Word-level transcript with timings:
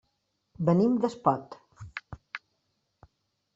Venim 0.69 0.95
d'Espot. 1.03 1.59